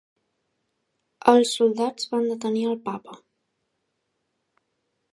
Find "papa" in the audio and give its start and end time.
2.91-3.21